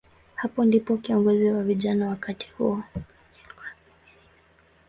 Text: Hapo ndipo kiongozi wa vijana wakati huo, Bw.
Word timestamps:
Hapo 0.35 0.65
ndipo 0.65 0.97
kiongozi 0.97 1.49
wa 1.51 1.63
vijana 1.63 2.07
wakati 2.07 2.47
huo, 2.57 2.83
Bw. 2.95 3.01